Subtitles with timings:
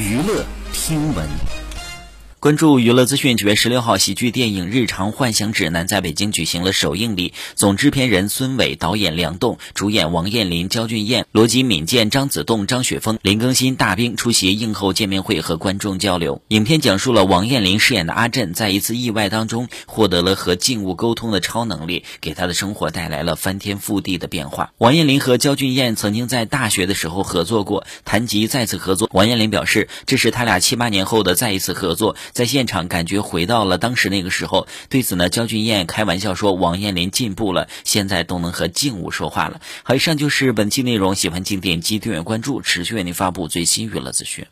[0.00, 1.59] 娱乐听闻。
[2.40, 7.34] 关注娱乐资讯，九月十六号，喜剧电影《日常幻想指南》在北京举行了首映礼。
[7.54, 16.40] 总制片人孙伟，导演梁栋，主演王彦霖、焦俊艳、罗辑、闵健、张子栋、张雪峰、林更新、大兵出席映后见面会和观众交流。
[16.48, 24.72] 影片讲述了王彦霖饰演的阿振，在一次意外当中获得了和静物沟通的超能力，给他的生活带来了翻天覆地的变化。
[24.78, 32.16] 王彦霖和焦俊艳曾经在大学的时候合作过，谈及再次合作，王彦霖表示，这是他俩七八年后的再一次合作。
[32.32, 34.66] 在现场感觉回到了当时那个时候。
[34.88, 41.14] 对此呢，焦俊艳开玩笑说：“王彦霖进步了，现在都能和静物说话了。”好，以上就是本期内容。
[41.14, 44.46] 喜欢请点击订阅关注，持续为您发布最新娱乐资讯。